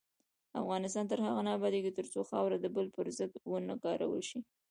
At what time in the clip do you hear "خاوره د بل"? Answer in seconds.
2.29-2.85